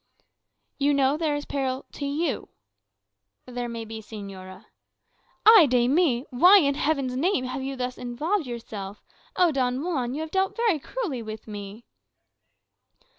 [0.79, 2.49] "You acknowledge there is peril to you?"
[3.45, 4.65] "There may be, señora."
[5.45, 6.25] "Ay de mi!
[6.31, 9.03] Why, in Heaven's name, have you thus involved yourself?
[9.35, 11.85] O Don Juan, you have dealt very cruelly with me!"